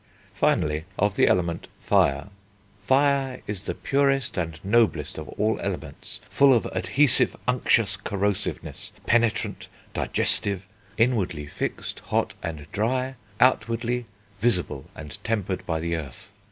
Finally, 0.33 0.85
of 0.97 1.15
the 1.15 1.27
element 1.27 1.67
Fire: 1.79 2.29
"Fire 2.81 3.43
is 3.45 3.61
the 3.61 3.75
purest 3.75 4.35
and 4.35 4.59
noblest 4.65 5.19
of 5.19 5.29
all 5.37 5.59
Elements, 5.61 6.19
full 6.27 6.55
of 6.55 6.65
adhesive 6.73 7.35
unctuous 7.47 7.97
corrosiveness, 7.97 8.91
penetrant, 9.05 9.67
digestive, 9.93 10.65
inwardly 10.97 11.45
fixed, 11.45 11.99
hot 11.99 12.33
and 12.41 12.65
dry, 12.71 13.13
outwardly 13.39 14.07
visible, 14.39 14.85
and 14.95 15.23
tempered 15.23 15.63
by 15.67 15.79
the 15.79 15.95
earth.... 15.95 16.31